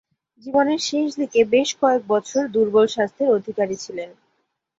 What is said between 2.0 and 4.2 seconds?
বছর দূর্বল স্বাস্থ্যের অধিকারী ছিলেন।